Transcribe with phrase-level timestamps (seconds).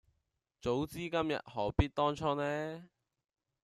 [0.59, 2.89] 早知今日何必當初呢